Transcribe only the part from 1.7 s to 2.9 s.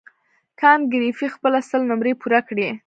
نمرې پوره کړې.